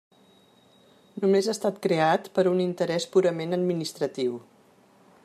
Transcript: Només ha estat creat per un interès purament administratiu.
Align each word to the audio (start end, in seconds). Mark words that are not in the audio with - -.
Només 1.25 1.49
ha 1.49 1.53
estat 1.57 1.77
creat 1.83 2.31
per 2.39 2.47
un 2.53 2.65
interès 2.65 3.07
purament 3.17 3.57
administratiu. 3.59 4.39